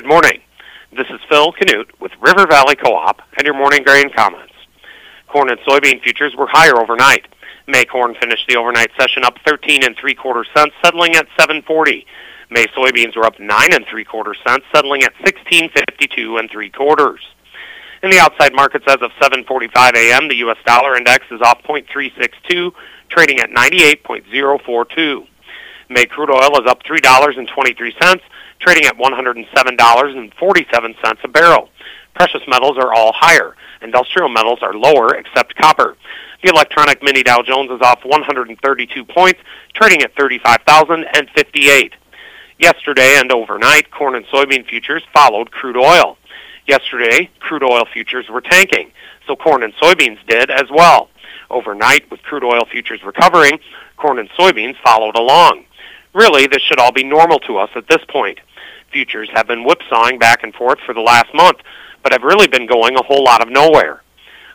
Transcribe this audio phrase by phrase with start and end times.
[0.00, 0.40] Good morning.
[0.96, 4.54] This is Phil Canute with River Valley Co-op and your morning grain comments.
[5.28, 7.26] Corn and soybean futures were higher overnight.
[7.68, 12.06] May corn finished the overnight session up 13 and three quarter cents, settling at 740.
[12.48, 17.20] May soybeans were up nine and three quarter cents, settling at 1652 and three quarters.
[18.02, 20.56] In the outside markets as of 7:45 a.m., the U.S.
[20.64, 22.72] dollar index is off 0.362,
[23.10, 25.26] trading at 98.042.
[25.90, 28.20] May crude oil is up $3.23,
[28.60, 31.68] trading at $107.47 a barrel.
[32.14, 33.56] Precious metals are all higher.
[33.82, 35.96] Industrial metals are lower except copper.
[36.44, 39.40] The electronic mini Dow Jones is off 132 points,
[39.74, 41.94] trading at 35,058.
[42.60, 46.16] Yesterday and overnight, corn and soybean futures followed crude oil.
[46.68, 48.92] Yesterday, crude oil futures were tanking,
[49.26, 51.08] so corn and soybeans did as well.
[51.50, 53.58] Overnight, with crude oil futures recovering,
[53.96, 55.64] corn and soybeans followed along.
[56.12, 58.40] Really, this should all be normal to us at this point.
[58.90, 61.58] Futures have been whipsawing back and forth for the last month,
[62.02, 64.02] but have really been going a whole lot of nowhere.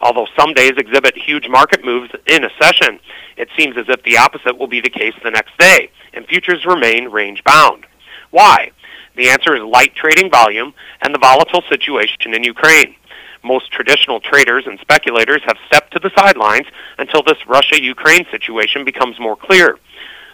[0.00, 2.98] Although some days exhibit huge market moves in a session,
[3.36, 6.64] it seems as if the opposite will be the case the next day, and futures
[6.64, 7.86] remain range bound.
[8.30, 8.72] Why?
[9.14, 12.96] The answer is light trading volume and the volatile situation in Ukraine.
[13.44, 16.66] Most traditional traders and speculators have stepped to the sidelines
[16.98, 19.78] until this Russia-Ukraine situation becomes more clear.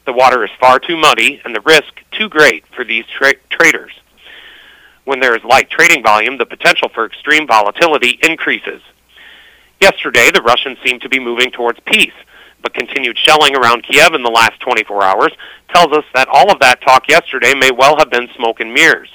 [0.08, 3.92] The water is far too muddy and the risk too great for these tra- traders.
[5.04, 8.80] When there is light trading volume, the potential for extreme volatility increases.
[9.82, 12.14] Yesterday, the Russians seemed to be moving towards peace,
[12.62, 15.32] but continued shelling around Kiev in the last 24 hours
[15.74, 19.10] tells us that all of that talk yesterday may well have been smoke and mirrors.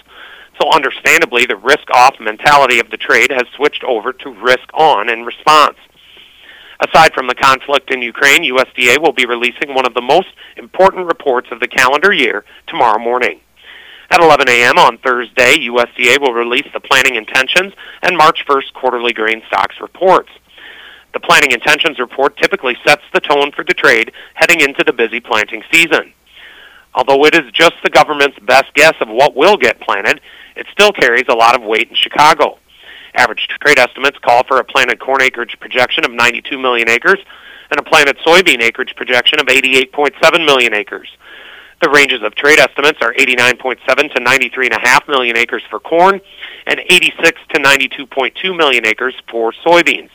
[0.61, 5.77] So understandably, the risk-off mentality of the trade has switched over to risk-on in response.
[6.83, 11.07] Aside from the conflict in Ukraine, USDA will be releasing one of the most important
[11.07, 13.39] reports of the calendar year tomorrow morning.
[14.11, 14.77] At 11 a.m.
[14.77, 20.29] on Thursday, USDA will release the planting intentions and March 1st quarterly grain stocks reports.
[21.13, 25.21] The planting intentions report typically sets the tone for the trade heading into the busy
[25.21, 26.11] planting season.
[26.95, 30.19] Although it is just the government's best guess of what will get planted,
[30.57, 32.59] it still carries a lot of weight in Chicago.
[33.15, 37.19] Average trade estimates call for a planted corn acreage projection of 92 million acres
[37.69, 41.09] and a planted soybean acreage projection of 88.7 million acres.
[41.81, 43.79] The ranges of trade estimates are 89.7
[44.13, 46.21] to 93.5 million acres for corn
[46.65, 50.09] and 86 to 92.2 million acres for soybeans.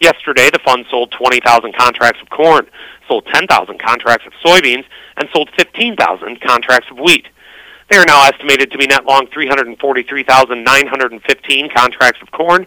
[0.00, 2.66] Yesterday, the fund sold 20,000 contracts of corn,
[3.08, 4.84] sold 10,000 contracts of soybeans,
[5.16, 7.28] and sold 15,000 contracts of wheat.
[7.90, 12.66] They are now estimated to be net long 343,915 contracts of corn,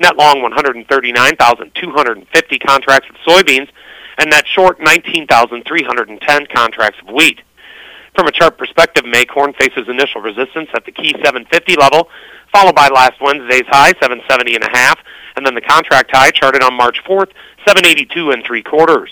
[0.00, 3.68] net long 139,250 contracts of soybeans,
[4.18, 7.42] and net short 19,310 contracts of wheat.
[8.16, 12.08] From a chart perspective, May corn faces initial resistance at the key 750 level,
[12.52, 14.98] followed by last Wednesday's high 770 and a half,
[15.36, 17.30] and then the contract high charted on March 4th
[17.66, 19.10] 782 and three quarters.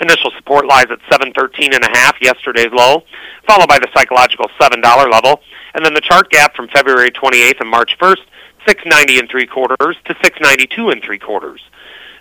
[0.00, 3.02] Initial support lies at 713 and a half, yesterday's low,
[3.46, 5.40] followed by the psychological $7 level,
[5.74, 8.24] and then the chart gap from February 28th and March 1st,
[8.66, 11.60] 690 and three quarters to 692 and three quarters.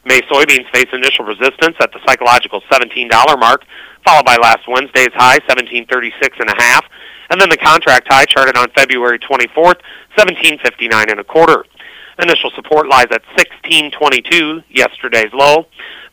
[0.06, 3.08] May soybeans face initial resistance at the psychological $17
[3.40, 3.66] mark,
[4.04, 6.86] followed by last Wednesday's high, 1736 and a half,
[7.30, 9.80] and then the contract high charted on February 24th,
[10.18, 11.66] 1759 and a quarter.
[12.22, 15.66] Initial support lies at 1622, yesterday's low,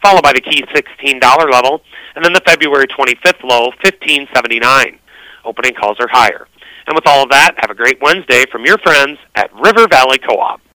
[0.02, 1.82] followed by the key $16 level,
[2.16, 4.98] and then the February 25th low, 1579.
[5.44, 6.48] Opening calls are higher.
[6.86, 10.18] And with all of that, have a great Wednesday from your friends at River Valley
[10.18, 10.62] Co-op.